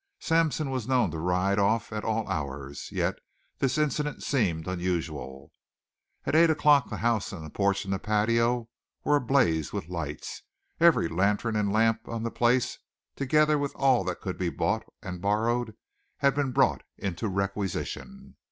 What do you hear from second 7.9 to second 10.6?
patio were ablaze with lights.